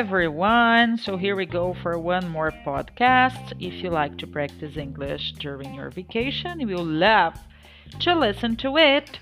everyone. 0.00 0.96
So, 0.96 1.18
here 1.18 1.36
we 1.36 1.44
go 1.44 1.76
for 1.82 1.98
one 1.98 2.26
more 2.26 2.52
podcast. 2.64 3.52
If 3.60 3.84
you 3.84 3.90
like 3.90 4.16
to 4.16 4.26
practice 4.26 4.78
English 4.78 5.32
during 5.32 5.74
your 5.74 5.90
vacation, 5.90 6.66
we 6.66 6.74
will 6.74 6.86
love 6.86 7.34
to 7.98 8.14
listen 8.14 8.56
to 8.64 8.78
it. 8.78 9.18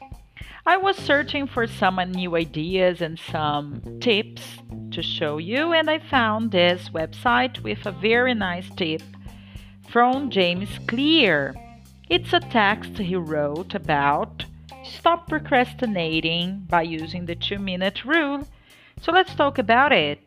I 0.64 0.76
was 0.76 0.96
searching 0.96 1.48
for 1.48 1.66
some 1.66 1.96
new 2.12 2.36
ideas 2.36 3.00
and 3.00 3.18
some 3.18 3.98
tips 4.00 4.42
to 4.92 5.02
show 5.02 5.38
you, 5.38 5.72
and 5.72 5.90
I 5.90 5.98
found 5.98 6.52
this 6.52 6.90
website 6.90 7.60
with 7.64 7.84
a 7.84 7.90
very 7.90 8.34
nice 8.34 8.70
tip 8.76 9.02
from 9.90 10.30
James 10.30 10.70
Clear. 10.86 11.56
It's 12.08 12.32
a 12.32 12.38
text 12.38 12.98
he 12.98 13.16
wrote 13.16 13.74
about 13.74 14.44
stop 14.84 15.28
procrastinating 15.28 16.66
by 16.68 16.82
using 16.82 17.26
the 17.26 17.34
two 17.34 17.58
minute 17.58 18.04
rule. 18.04 18.46
So 19.02 19.12
let's 19.12 19.34
talk 19.34 19.58
about 19.58 19.92
it. 19.92 20.20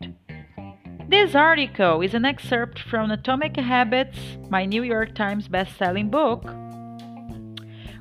This 1.08 1.36
article 1.36 2.02
is 2.02 2.14
an 2.14 2.26
excerpt 2.26 2.80
from 2.80 3.12
Atomic 3.12 3.58
Habits, 3.58 4.18
my 4.50 4.66
New 4.66 4.84
York 4.84 5.14
Times 5.16 5.48
best-selling 5.48 6.10
book. 6.10 6.44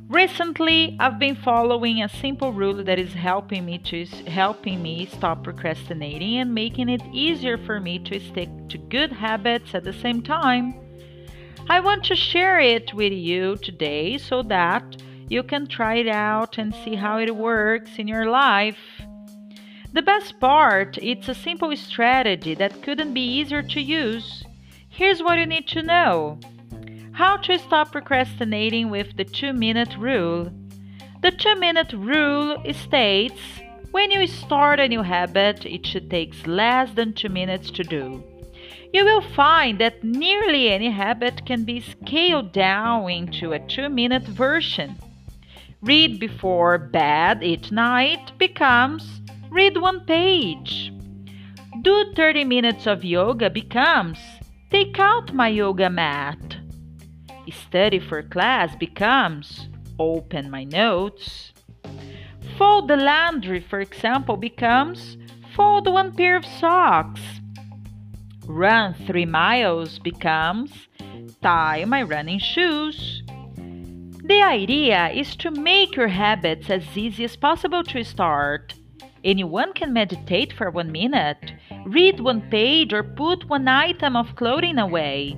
Recently, 0.08 0.96
I've 1.00 1.18
been 1.18 1.36
following 1.36 2.02
a 2.02 2.08
simple 2.08 2.52
rule 2.52 2.84
that 2.84 2.98
is 2.98 3.12
helping 3.12 3.64
me 3.64 3.78
to 3.78 4.04
helping 4.26 4.82
me 4.82 5.06
stop 5.06 5.44
procrastinating 5.44 6.38
and 6.38 6.54
making 6.54 6.88
it 6.88 7.02
easier 7.12 7.58
for 7.58 7.80
me 7.80 7.98
to 8.00 8.20
stick 8.20 8.48
to 8.68 8.78
good 8.78 9.12
habits 9.12 9.74
at 9.74 9.84
the 9.84 9.92
same 9.92 10.22
time. 10.22 10.74
I 11.68 11.80
want 11.80 12.04
to 12.04 12.16
share 12.16 12.60
it 12.60 12.92
with 12.94 13.12
you 13.12 13.56
today 13.56 14.18
so 14.18 14.42
that 14.44 14.96
you 15.28 15.42
can 15.42 15.66
try 15.66 15.96
it 15.96 16.08
out 16.08 16.58
and 16.58 16.74
see 16.74 16.96
how 16.96 17.18
it 17.18 17.34
works 17.34 17.92
in 17.98 18.08
your 18.08 18.28
life. 18.30 18.99
The 19.92 20.02
best 20.02 20.38
part, 20.38 20.98
it's 20.98 21.28
a 21.28 21.34
simple 21.34 21.76
strategy 21.76 22.54
that 22.54 22.80
couldn't 22.80 23.12
be 23.12 23.22
easier 23.22 23.60
to 23.62 23.80
use. 23.80 24.44
Here's 24.88 25.20
what 25.20 25.38
you 25.38 25.46
need 25.46 25.66
to 25.68 25.82
know. 25.82 26.38
How 27.12 27.36
to 27.38 27.58
stop 27.58 27.90
procrastinating 27.90 28.88
with 28.90 29.16
the 29.16 29.24
2 29.24 29.52
minute 29.52 29.96
rule. 29.98 30.52
The 31.22 31.32
2 31.32 31.56
minute 31.56 31.92
rule 31.92 32.62
states 32.72 33.40
when 33.90 34.12
you 34.12 34.28
start 34.28 34.78
a 34.78 34.86
new 34.86 35.02
habit, 35.02 35.66
it 35.66 35.84
should 35.84 36.08
take 36.08 36.46
less 36.46 36.92
than 36.92 37.12
2 37.12 37.28
minutes 37.28 37.72
to 37.72 37.82
do. 37.82 38.22
You 38.92 39.04
will 39.04 39.22
find 39.22 39.80
that 39.80 40.04
nearly 40.04 40.70
any 40.70 40.90
habit 40.90 41.44
can 41.44 41.64
be 41.64 41.80
scaled 41.80 42.52
down 42.52 43.10
into 43.10 43.52
a 43.52 43.58
2 43.58 43.88
minute 43.88 44.22
version. 44.22 44.94
Read 45.82 46.20
before 46.20 46.78
bed 46.78 47.42
each 47.42 47.72
night 47.72 48.38
becomes 48.38 49.19
Read 49.50 49.78
one 49.78 50.04
page. 50.06 50.92
Do 51.82 52.12
30 52.14 52.44
minutes 52.44 52.86
of 52.86 53.04
yoga 53.04 53.50
becomes 53.50 54.18
Take 54.70 55.00
out 55.00 55.34
my 55.34 55.48
yoga 55.48 55.90
mat. 55.90 56.56
Study 57.50 57.98
for 57.98 58.22
class 58.22 58.76
becomes 58.76 59.68
Open 59.98 60.50
my 60.52 60.62
notes. 60.62 61.52
Fold 62.56 62.86
the 62.86 62.96
laundry, 62.96 63.58
for 63.58 63.80
example, 63.80 64.36
becomes 64.36 65.16
Fold 65.56 65.88
one 65.88 66.14
pair 66.14 66.36
of 66.36 66.46
socks. 66.46 67.20
Run 68.46 68.94
three 69.04 69.26
miles 69.26 69.98
becomes 69.98 70.70
Tie 71.42 71.84
my 71.86 72.02
running 72.02 72.38
shoes. 72.38 73.24
The 73.56 74.42
idea 74.42 75.08
is 75.08 75.34
to 75.36 75.50
make 75.50 75.96
your 75.96 76.08
habits 76.08 76.70
as 76.70 76.96
easy 76.96 77.24
as 77.24 77.34
possible 77.34 77.82
to 77.82 78.04
start 78.04 78.74
Anyone 79.22 79.74
can 79.74 79.92
meditate 79.92 80.52
for 80.52 80.70
one 80.70 80.90
minute, 80.90 81.52
read 81.84 82.20
one 82.20 82.40
page, 82.50 82.94
or 82.94 83.02
put 83.02 83.48
one 83.48 83.68
item 83.68 84.16
of 84.16 84.34
clothing 84.34 84.78
away. 84.78 85.36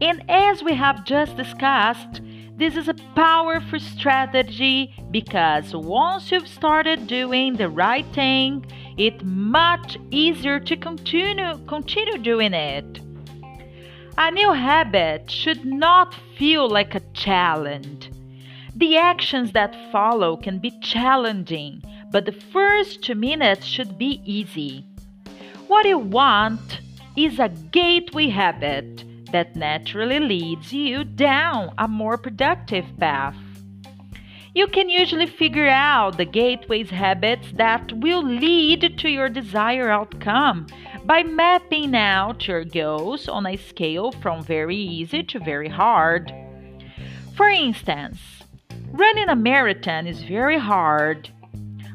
And 0.00 0.28
as 0.28 0.62
we 0.64 0.74
have 0.74 1.04
just 1.04 1.36
discussed, 1.36 2.20
this 2.56 2.76
is 2.76 2.88
a 2.88 2.94
powerful 3.14 3.78
strategy 3.78 4.92
because 5.10 5.74
once 5.74 6.32
you've 6.32 6.48
started 6.48 7.06
doing 7.06 7.54
the 7.54 7.68
right 7.68 8.06
thing, 8.12 8.66
it's 8.98 9.22
much 9.24 9.96
easier 10.10 10.58
to 10.58 10.76
continue 10.76 11.58
continue 11.66 12.18
doing 12.18 12.52
it. 12.52 13.00
A 14.18 14.30
new 14.30 14.52
habit 14.52 15.30
should 15.30 15.64
not 15.64 16.14
feel 16.36 16.68
like 16.68 16.94
a 16.94 17.06
challenge. 17.14 18.10
The 18.76 18.96
actions 18.96 19.52
that 19.52 19.90
follow 19.90 20.36
can 20.36 20.58
be 20.58 20.78
challenging, 20.80 21.82
but 22.10 22.26
the 22.26 22.32
first 22.32 23.02
two 23.02 23.14
minutes 23.14 23.64
should 23.64 23.96
be 23.98 24.20
easy. 24.24 24.84
What 25.68 25.86
you 25.86 25.98
want 25.98 26.80
is 27.16 27.38
a 27.38 27.48
gateway 27.48 28.28
habit 28.28 29.04
that 29.32 29.54
naturally 29.54 30.18
leads 30.18 30.72
you 30.72 31.04
down 31.04 31.72
a 31.78 31.86
more 31.86 32.18
productive 32.18 32.84
path. 32.98 33.36
You 34.52 34.66
can 34.66 34.88
usually 34.88 35.26
figure 35.26 35.68
out 35.68 36.16
the 36.16 36.24
gateways 36.24 36.90
habits 36.90 37.52
that 37.54 37.92
will 37.92 38.24
lead 38.24 38.98
to 38.98 39.08
your 39.08 39.28
desired 39.28 39.90
outcome 39.90 40.66
by 41.04 41.22
mapping 41.22 41.94
out 41.94 42.48
your 42.48 42.64
goals 42.64 43.28
on 43.28 43.46
a 43.46 43.56
scale 43.56 44.10
from 44.10 44.42
very 44.42 44.76
easy 44.76 45.22
to 45.22 45.38
very 45.38 45.68
hard. 45.68 46.32
For 47.36 47.48
instance, 47.48 48.18
running 48.90 49.28
a 49.28 49.36
marathon 49.36 50.08
is 50.08 50.22
very 50.24 50.58
hard 50.58 51.30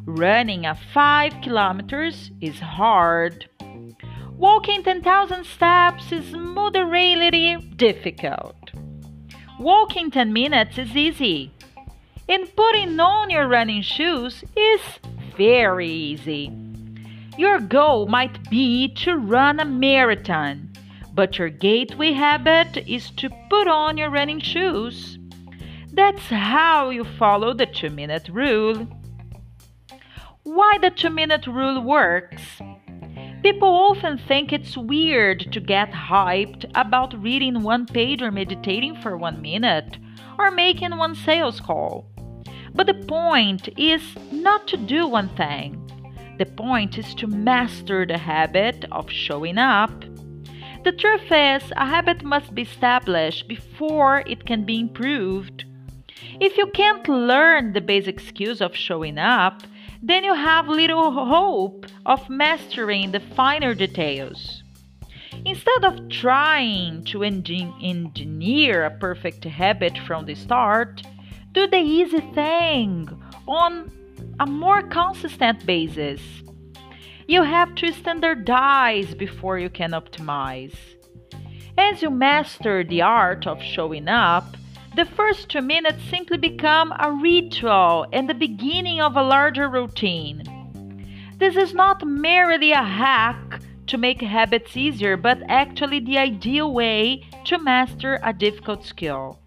Running 0.07 0.67
a 0.67 0.75
5 0.93 1.41
kilometers 1.41 2.29
is 2.39 2.59
hard. 2.59 3.49
Walking 4.37 4.83
10,000 4.83 5.43
steps 5.45 6.11
is 6.11 6.31
moderately 6.31 7.57
difficult. 7.75 8.55
Walking 9.59 10.11
10 10.11 10.31
minutes 10.31 10.77
is 10.77 10.95
easy. 10.95 11.51
And 12.29 12.55
putting 12.55 12.99
on 12.99 13.31
your 13.31 13.47
running 13.47 13.81
shoes 13.81 14.43
is 14.55 14.81
very 15.35 15.89
easy. 15.89 16.51
Your 17.35 17.59
goal 17.59 18.05
might 18.05 18.47
be 18.47 18.93
to 19.05 19.15
run 19.15 19.59
a 19.59 19.65
marathon, 19.65 20.71
but 21.15 21.39
your 21.39 21.49
gateway 21.49 22.11
habit 22.11 22.77
is 22.87 23.09
to 23.11 23.29
put 23.49 23.67
on 23.67 23.97
your 23.97 24.11
running 24.11 24.39
shoes. 24.39 25.17
That's 25.91 26.27
how 26.27 26.91
you 26.91 27.05
follow 27.05 27.55
the 27.55 27.65
two 27.65 27.89
minute 27.89 28.29
rule. 28.29 28.87
Why 30.45 30.77
the 30.79 30.91
two 30.91 31.09
minute 31.09 31.47
rule 31.47 31.81
works? 31.81 32.61
People 33.41 33.67
often 33.67 34.19
think 34.19 34.53
it's 34.53 34.77
weird 34.77 35.51
to 35.51 35.59
get 35.59 35.89
hyped 35.89 36.69
about 36.75 37.19
reading 37.19 37.63
one 37.63 37.87
page 37.87 38.21
or 38.21 38.29
meditating 38.29 38.97
for 38.97 39.17
one 39.17 39.41
minute 39.41 39.97
or 40.37 40.51
making 40.51 40.97
one 40.97 41.15
sales 41.15 41.59
call. 41.59 42.05
But 42.75 42.85
the 42.85 42.93
point 42.93 43.69
is 43.75 44.03
not 44.31 44.67
to 44.67 44.77
do 44.77 45.07
one 45.07 45.29
thing. 45.29 45.81
The 46.37 46.45
point 46.45 46.99
is 46.99 47.15
to 47.15 47.25
master 47.25 48.05
the 48.05 48.19
habit 48.19 48.85
of 48.91 49.09
showing 49.09 49.57
up. 49.57 50.05
The 50.83 50.91
truth 50.91 51.31
is, 51.31 51.73
a 51.75 51.87
habit 51.87 52.23
must 52.23 52.53
be 52.53 52.61
established 52.61 53.47
before 53.47 54.21
it 54.27 54.45
can 54.45 54.63
be 54.63 54.79
improved. 54.79 55.65
If 56.39 56.55
you 56.55 56.67
can't 56.67 57.07
learn 57.09 57.73
the 57.73 57.81
basic 57.81 58.19
skills 58.19 58.61
of 58.61 58.75
showing 58.75 59.17
up, 59.17 59.63
then 60.07 60.23
you 60.23 60.35
have 60.35 60.67
little 60.67 61.11
hope 61.11 61.87
of 62.05 62.29
mastering 62.29 63.11
the 63.11 63.19
finer 63.19 63.73
details. 63.73 64.61
Instead 65.43 65.83
of 65.83 66.09
trying 66.09 67.03
to 67.05 67.23
engineer 67.23 68.85
a 68.85 68.91
perfect 68.99 69.43
habit 69.45 69.97
from 70.05 70.27
the 70.27 70.35
start, 70.35 71.01
do 71.53 71.65
the 71.65 71.77
easy 71.77 72.19
thing 72.35 73.09
on 73.47 73.91
a 74.39 74.45
more 74.45 74.83
consistent 74.83 75.65
basis. 75.65 76.21
You 77.27 77.41
have 77.41 77.73
to 77.75 77.91
standardize 77.91 79.15
before 79.15 79.57
you 79.57 79.71
can 79.71 79.91
optimize. 79.91 80.75
As 81.79 82.03
you 82.03 82.11
master 82.11 82.83
the 82.83 83.01
art 83.01 83.47
of 83.47 83.59
showing 83.59 84.07
up, 84.07 84.55
the 84.95 85.05
first 85.05 85.49
two 85.49 85.61
minutes 85.61 86.01
simply 86.09 86.37
become 86.37 86.93
a 86.99 87.11
ritual 87.11 88.05
and 88.13 88.29
the 88.29 88.33
beginning 88.33 89.01
of 89.01 89.17
a 89.17 89.23
larger 89.23 89.67
routine. 89.67 90.41
This 91.37 91.57
is 91.57 91.73
not 91.73 92.07
merely 92.07 92.71
a 92.71 92.81
hack 92.81 93.61
to 93.87 93.97
make 93.97 94.21
habits 94.21 94.77
easier, 94.77 95.17
but 95.17 95.39
actually 95.49 95.99
the 95.99 96.17
ideal 96.17 96.73
way 96.73 97.25
to 97.43 97.59
master 97.59 98.19
a 98.23 98.31
difficult 98.31 98.85
skill. 98.85 99.39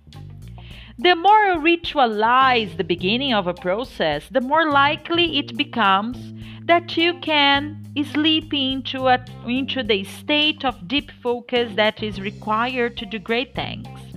The 0.98 1.14
more 1.14 1.44
you 1.46 1.60
ritualize 1.60 2.76
the 2.76 2.84
beginning 2.84 3.32
of 3.32 3.46
a 3.46 3.54
process, 3.54 4.28
the 4.30 4.42
more 4.42 4.70
likely 4.70 5.38
it 5.38 5.56
becomes 5.56 6.34
that 6.66 6.96
you 6.98 7.14
can 7.20 7.86
slip 8.12 8.52
into, 8.52 9.08
a, 9.08 9.24
into 9.46 9.82
the 9.82 10.04
state 10.04 10.64
of 10.64 10.86
deep 10.86 11.10
focus 11.22 11.72
that 11.76 12.02
is 12.02 12.20
required 12.20 12.98
to 12.98 13.06
do 13.06 13.18
great 13.18 13.54
things. 13.54 14.07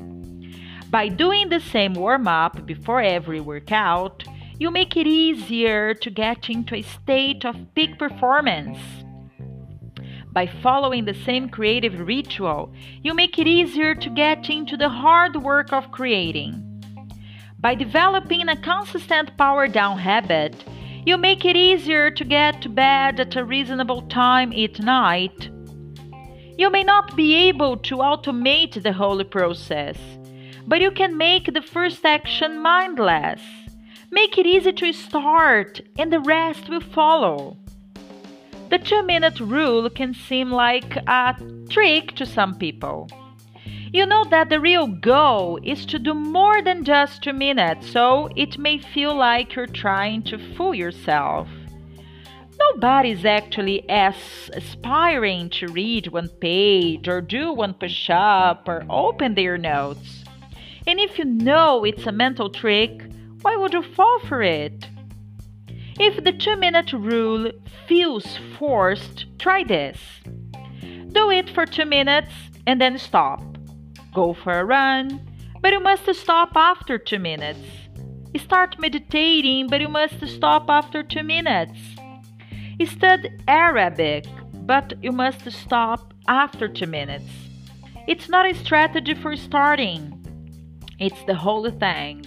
By 0.91 1.07
doing 1.07 1.47
the 1.47 1.61
same 1.61 1.93
warm 1.93 2.27
up 2.27 2.65
before 2.65 3.01
every 3.01 3.39
workout, 3.39 4.25
you 4.59 4.69
make 4.69 4.97
it 4.97 5.07
easier 5.07 5.93
to 5.93 6.09
get 6.09 6.49
into 6.49 6.75
a 6.75 6.81
state 6.81 7.45
of 7.45 7.73
peak 7.75 7.97
performance. 7.97 8.77
By 10.33 10.47
following 10.47 11.05
the 11.05 11.13
same 11.13 11.47
creative 11.47 11.97
ritual, 12.05 12.73
you 13.01 13.13
make 13.13 13.39
it 13.39 13.47
easier 13.47 13.95
to 13.95 14.09
get 14.09 14.49
into 14.49 14.75
the 14.75 14.89
hard 14.89 15.37
work 15.37 15.71
of 15.71 15.91
creating. 15.91 16.83
By 17.57 17.73
developing 17.73 18.49
a 18.49 18.61
consistent 18.61 19.37
power 19.37 19.69
down 19.69 19.97
habit, 19.97 20.65
you 21.05 21.17
make 21.17 21.45
it 21.45 21.55
easier 21.55 22.11
to 22.11 22.25
get 22.25 22.61
to 22.63 22.69
bed 22.69 23.17
at 23.17 23.37
a 23.37 23.45
reasonable 23.45 24.01
time 24.09 24.51
each 24.51 24.81
night. 24.81 25.49
You 26.57 26.69
may 26.69 26.83
not 26.83 27.15
be 27.15 27.33
able 27.47 27.77
to 27.77 27.95
automate 27.95 28.83
the 28.83 28.91
whole 28.91 29.23
process, 29.23 29.97
but 30.67 30.81
you 30.81 30.91
can 30.91 31.17
make 31.17 31.53
the 31.53 31.61
first 31.61 32.05
action 32.05 32.59
mindless. 32.59 33.41
Make 34.11 34.37
it 34.37 34.45
easy 34.45 34.73
to 34.73 34.93
start, 34.93 35.81
and 35.97 36.11
the 36.11 36.19
rest 36.19 36.69
will 36.69 36.81
follow. 36.81 37.57
The 38.69 38.79
two 38.79 39.03
minute 39.03 39.39
rule 39.39 39.89
can 39.89 40.13
seem 40.13 40.51
like 40.51 40.95
a 41.07 41.35
trick 41.69 42.15
to 42.15 42.25
some 42.25 42.55
people. 42.55 43.09
You 43.93 44.05
know 44.05 44.23
that 44.29 44.47
the 44.47 44.61
real 44.61 44.87
goal 44.87 45.59
is 45.63 45.85
to 45.87 45.99
do 45.99 46.13
more 46.13 46.61
than 46.61 46.85
just 46.85 47.21
two 47.21 47.33
minutes, 47.33 47.89
so 47.91 48.29
it 48.37 48.57
may 48.57 48.77
feel 48.77 49.13
like 49.13 49.55
you're 49.55 49.67
trying 49.67 50.23
to 50.23 50.37
fool 50.55 50.73
yourself. 50.73 51.49
Nobody's 52.57 53.25
actually 53.25 53.89
as 53.89 54.15
aspiring 54.53 55.49
to 55.49 55.67
read 55.67 56.07
one 56.07 56.29
page 56.29 57.09
or 57.09 57.19
do 57.19 57.51
one 57.51 57.73
push 57.73 58.09
up 58.09 58.69
or 58.69 58.85
open 58.89 59.35
their 59.35 59.57
notes. 59.57 60.20
And 60.87 60.99
if 60.99 61.17
you 61.17 61.25
know 61.25 61.83
it's 61.83 62.07
a 62.07 62.11
mental 62.11 62.49
trick, 62.49 63.03
why 63.41 63.55
would 63.55 63.73
you 63.73 63.83
fall 63.83 64.19
for 64.27 64.41
it? 64.41 64.87
If 65.99 66.23
the 66.23 66.31
two 66.31 66.55
minute 66.55 66.93
rule 66.93 67.51
feels 67.87 68.39
forced, 68.57 69.25
try 69.37 69.63
this. 69.63 69.99
Do 71.11 71.29
it 71.29 71.49
for 71.49 71.65
two 71.65 71.85
minutes 71.85 72.31
and 72.65 72.79
then 72.79 72.97
stop. 72.97 73.43
Go 74.13 74.33
for 74.33 74.59
a 74.59 74.65
run, 74.65 75.21
but 75.61 75.73
you 75.73 75.79
must 75.79 76.13
stop 76.15 76.51
after 76.55 76.97
two 76.97 77.19
minutes. 77.19 77.59
Start 78.37 78.79
meditating, 78.79 79.67
but 79.67 79.81
you 79.81 79.89
must 79.89 80.25
stop 80.27 80.69
after 80.69 81.03
two 81.03 81.23
minutes. 81.23 81.79
Study 82.85 83.29
Arabic, 83.47 84.25
but 84.53 84.93
you 85.03 85.11
must 85.11 85.51
stop 85.51 86.13
after 86.27 86.67
two 86.67 86.87
minutes. 86.87 87.29
It's 88.07 88.29
not 88.29 88.49
a 88.49 88.55
strategy 88.55 89.13
for 89.13 89.35
starting, 89.35 90.20
it's 91.01 91.23
the 91.25 91.35
whole 91.35 91.69
thing. 91.71 92.25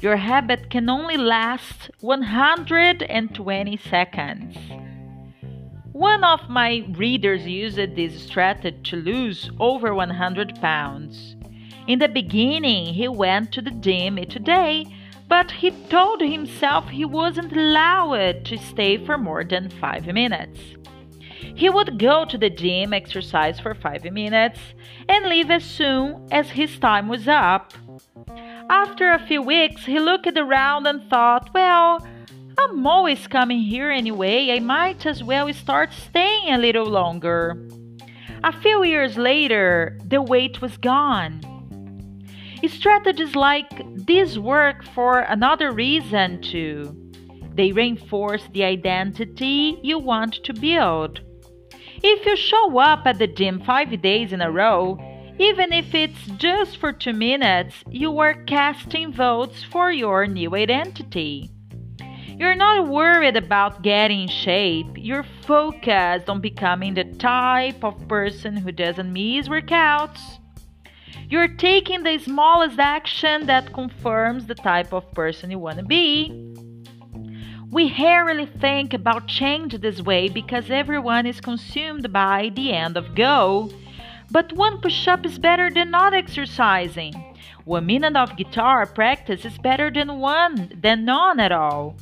Your 0.00 0.16
habit 0.16 0.70
can 0.70 0.88
only 0.88 1.16
last 1.16 1.90
120 2.00 3.76
seconds. 3.76 4.56
One 5.92 6.24
of 6.24 6.48
my 6.48 6.86
readers 6.92 7.46
used 7.46 7.76
this 7.76 8.22
strategy 8.22 8.78
to 8.84 8.96
lose 8.96 9.50
over 9.58 9.92
100 9.92 10.54
pounds. 10.60 11.36
In 11.86 11.98
the 11.98 12.08
beginning, 12.08 12.94
he 12.94 13.08
went 13.08 13.52
to 13.52 13.60
the 13.60 13.72
gym 13.72 14.18
each 14.18 14.42
day, 14.44 14.86
but 15.28 15.50
he 15.50 15.70
told 15.88 16.20
himself 16.20 16.88
he 16.88 17.04
wasn't 17.04 17.52
allowed 17.52 18.44
to 18.46 18.56
stay 18.56 19.04
for 19.04 19.18
more 19.18 19.44
than 19.44 19.68
5 19.68 20.06
minutes. 20.06 20.60
He 21.60 21.68
would 21.68 21.98
go 21.98 22.24
to 22.24 22.38
the 22.38 22.48
gym, 22.48 22.94
exercise 22.94 23.60
for 23.60 23.74
5 23.74 24.04
minutes, 24.04 24.60
and 25.06 25.26
leave 25.26 25.50
as 25.50 25.62
soon 25.62 26.26
as 26.30 26.48
his 26.48 26.78
time 26.78 27.06
was 27.06 27.28
up. 27.28 27.74
After 28.70 29.12
a 29.12 29.26
few 29.26 29.42
weeks, 29.42 29.84
he 29.84 30.00
looked 30.00 30.38
around 30.38 30.86
and 30.86 31.02
thought, 31.10 31.52
well, 31.52 32.06
I'm 32.58 32.86
always 32.86 33.26
coming 33.26 33.60
here 33.60 33.90
anyway, 33.90 34.52
I 34.52 34.60
might 34.60 35.04
as 35.04 35.22
well 35.22 35.52
start 35.52 35.92
staying 35.92 36.48
a 36.48 36.56
little 36.56 36.86
longer. 36.86 37.68
A 38.42 38.58
few 38.62 38.82
years 38.82 39.18
later, 39.18 39.98
the 40.06 40.22
weight 40.22 40.62
was 40.62 40.78
gone. 40.78 41.42
Strategies 42.66 43.36
like 43.36 43.70
this 44.06 44.38
work 44.38 44.82
for 44.82 45.20
another 45.20 45.72
reason 45.72 46.40
too. 46.40 46.96
They 47.54 47.72
reinforce 47.72 48.48
the 48.54 48.64
identity 48.64 49.78
you 49.82 49.98
want 49.98 50.42
to 50.44 50.54
build. 50.54 51.20
If 52.02 52.24
you 52.24 52.34
show 52.34 52.78
up 52.78 53.06
at 53.06 53.18
the 53.18 53.26
gym 53.26 53.60
five 53.60 54.00
days 54.00 54.32
in 54.32 54.40
a 54.40 54.50
row, 54.50 54.98
even 55.38 55.70
if 55.70 55.94
it's 55.94 56.26
just 56.38 56.78
for 56.78 56.92
two 56.92 57.12
minutes, 57.12 57.84
you 57.90 58.18
are 58.20 58.42
casting 58.44 59.12
votes 59.12 59.62
for 59.64 59.92
your 59.92 60.26
new 60.26 60.54
identity. 60.54 61.50
You're 62.38 62.54
not 62.54 62.88
worried 62.88 63.36
about 63.36 63.82
getting 63.82 64.22
in 64.22 64.28
shape, 64.28 64.86
you're 64.96 65.26
focused 65.46 66.30
on 66.30 66.40
becoming 66.40 66.94
the 66.94 67.04
type 67.04 67.84
of 67.84 68.08
person 68.08 68.56
who 68.56 68.72
doesn't 68.72 69.12
miss 69.12 69.48
workouts. 69.48 70.38
You're 71.28 71.48
taking 71.48 72.02
the 72.02 72.18
smallest 72.18 72.78
action 72.78 73.44
that 73.44 73.74
confirms 73.74 74.46
the 74.46 74.54
type 74.54 74.94
of 74.94 75.12
person 75.12 75.50
you 75.50 75.58
want 75.58 75.76
to 75.76 75.84
be. 75.84 76.54
We 77.70 77.94
rarely 77.98 78.46
think 78.46 78.92
about 78.92 79.28
change 79.28 79.80
this 79.80 80.02
way 80.02 80.28
because 80.28 80.70
everyone 80.70 81.26
is 81.26 81.40
consumed 81.40 82.12
by 82.12 82.50
the 82.54 82.72
end 82.72 82.96
of 82.96 83.14
go 83.14 83.70
but 84.30 84.52
one 84.52 84.80
push 84.80 85.08
up 85.08 85.26
is 85.26 85.38
better 85.38 85.70
than 85.70 85.90
not 85.90 86.14
exercising. 86.14 87.14
One 87.64 87.86
minute 87.86 88.16
of 88.16 88.36
guitar 88.36 88.86
practice 88.86 89.44
is 89.44 89.58
better 89.58 89.90
than 89.90 90.20
one 90.20 90.72
than 90.80 91.04
none 91.04 91.40
at 91.40 91.52
all. 91.52 91.96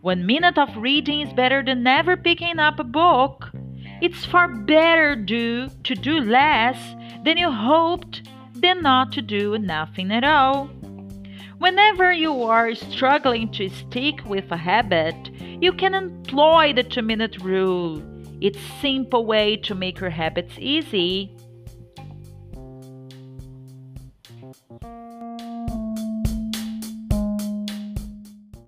One 0.00 0.26
minute 0.26 0.58
of 0.58 0.76
reading 0.76 1.20
is 1.20 1.32
better 1.32 1.62
than 1.62 1.82
never 1.82 2.16
picking 2.16 2.58
up 2.58 2.80
a 2.80 2.84
book. 2.84 3.50
It's 4.02 4.24
far 4.24 4.48
better 4.48 5.14
do 5.14 5.68
to 5.84 5.94
do 5.94 6.20
less 6.20 6.78
than 7.24 7.36
you 7.36 7.52
hoped 7.52 8.28
than 8.54 8.82
not 8.82 9.12
to 9.12 9.22
do 9.22 9.56
nothing 9.58 10.10
at 10.10 10.24
all. 10.24 10.70
Whenever 11.60 12.10
you 12.10 12.44
are 12.44 12.74
struggling 12.74 13.52
to 13.52 13.68
stick 13.68 14.24
with 14.24 14.50
a 14.50 14.56
habit, 14.56 15.14
you 15.60 15.74
can 15.74 15.94
employ 15.94 16.72
the 16.72 16.82
two 16.82 17.02
minute 17.02 17.36
rule. 17.42 18.02
It's 18.40 18.56
a 18.56 18.80
simple 18.80 19.26
way 19.26 19.58
to 19.58 19.74
make 19.74 20.00
your 20.00 20.08
habits 20.08 20.54
easy. 20.58 21.36